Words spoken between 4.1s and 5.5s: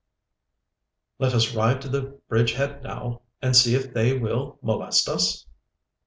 will molest us?